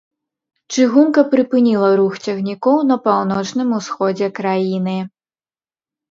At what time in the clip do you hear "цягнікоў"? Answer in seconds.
2.31-2.77